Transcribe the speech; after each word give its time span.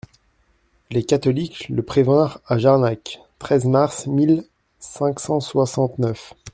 Les 0.89 1.03
catholiques 1.05 1.69
le 1.69 1.83
prévinrent 1.83 2.39
à 2.47 2.57
Jarnac 2.57 3.19
(treize 3.37 3.65
mars 3.65 4.07
mille 4.07 4.45
cinq 4.79 5.19
cent 5.19 5.39
soixante-neuf). 5.39 6.33